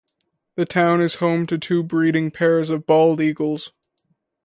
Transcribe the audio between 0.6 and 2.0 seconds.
town is home to two